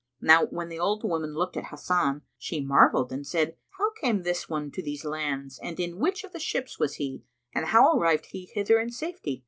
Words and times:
Now 0.19 0.47
when 0.47 0.69
the 0.69 0.79
old 0.79 1.03
woman 1.03 1.35
looked 1.35 1.55
at 1.55 1.65
Hasan, 1.65 2.23
she 2.35 2.59
marvelled 2.59 3.11
and 3.11 3.23
said, 3.23 3.55
"How 3.77 3.91
came 4.01 4.23
this 4.23 4.49
one 4.49 4.71
to 4.71 4.81
these 4.81 5.05
lands 5.05 5.59
and 5.61 5.79
in 5.79 5.99
which 5.99 6.23
of 6.23 6.31
the 6.33 6.39
ships 6.39 6.79
was 6.79 6.95
he 6.95 7.21
and 7.53 7.67
how 7.67 7.95
arrived 7.95 8.25
he 8.31 8.47
hither 8.47 8.79
in 8.79 8.89
safety?" 8.89 9.39